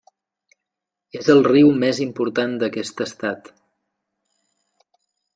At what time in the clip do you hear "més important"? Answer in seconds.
1.83-2.55